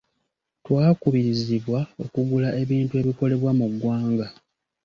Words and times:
twakubirizibwa 0.65 1.79
okugula 2.03 2.49
ebintu 2.61 2.93
ebikolebwa 3.01 3.51
mu 3.59 3.65
ggwanga. 3.71 4.27